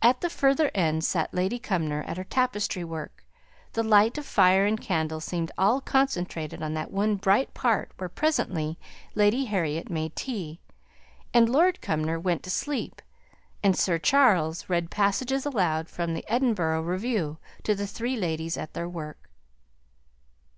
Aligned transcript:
At 0.00 0.22
the 0.22 0.30
further 0.30 0.70
end 0.74 1.04
sat 1.04 1.34
Lady 1.34 1.58
Cumnor 1.58 2.04
at 2.08 2.16
her 2.16 2.24
tapestry 2.24 2.84
work; 2.84 3.22
the 3.74 3.82
light 3.82 4.16
of 4.16 4.24
fire 4.24 4.64
and 4.64 4.80
candle 4.80 5.20
seemed 5.20 5.52
all 5.58 5.82
concentrated 5.82 6.62
on 6.62 6.72
that 6.72 6.90
one 6.90 7.16
bright 7.16 7.52
part 7.52 7.92
where 7.98 8.08
presently 8.08 8.78
Lady 9.14 9.44
Harriet 9.44 9.90
made 9.90 10.16
tea, 10.16 10.58
and 11.34 11.50
Lord 11.50 11.82
Cumnor 11.82 12.18
went 12.18 12.42
to 12.44 12.50
sleep, 12.50 13.02
and 13.62 13.76
Sir 13.76 13.98
Charles 13.98 14.70
read 14.70 14.90
passages 14.90 15.44
aloud 15.44 15.86
from 15.90 16.14
the 16.14 16.24
Edinburgh 16.32 16.80
Review 16.84 17.36
to 17.64 17.74
the 17.74 17.86
three 17.86 18.16
ladies 18.16 18.56
at 18.56 18.72
their 18.72 18.88
work. 18.88 19.28